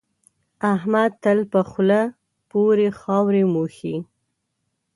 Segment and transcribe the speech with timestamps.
[0.73, 1.89] احمد تل په خول
[2.51, 3.95] پورې خاورې موښي.